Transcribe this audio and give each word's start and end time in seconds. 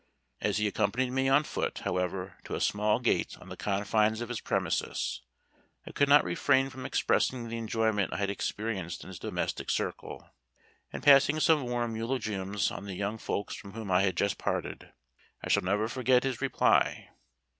As 0.41 0.57
he 0.57 0.65
accompanied 0.65 1.11
me 1.11 1.29
on 1.29 1.43
foot, 1.43 1.81
however, 1.83 2.39
to 2.45 2.55
a 2.55 2.59
small 2.59 2.99
gate 2.99 3.37
on 3.37 3.49
the 3.49 3.55
confines 3.55 4.19
of 4.19 4.29
his 4.29 4.41
premises, 4.41 5.21
I 5.85 5.91
could 5.91 6.09
not 6.09 6.23
refrain 6.23 6.71
from 6.71 6.87
expressing 6.87 7.47
the 7.49 7.59
enjoyment 7.59 8.11
I 8.11 8.17
had 8.17 8.31
experienced 8.31 9.03
in 9.03 9.09
his 9.09 9.19
domestic 9.19 9.69
circle, 9.69 10.27
and 10.91 11.03
passing 11.03 11.39
some 11.39 11.65
warm 11.67 11.95
eulogiums 11.95 12.71
on 12.71 12.85
the 12.85 12.95
young 12.95 13.19
folks 13.19 13.53
from 13.53 13.73
whom 13.73 13.91
I 13.91 14.01
had 14.01 14.17
just 14.17 14.39
parted. 14.39 14.91
I 15.43 15.49
shall 15.49 15.61
never 15.61 15.87
forget 15.87 16.23
his 16.23 16.41
reply. 16.41 17.09